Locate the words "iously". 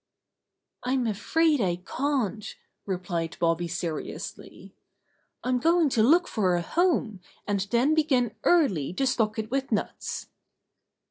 4.01-4.71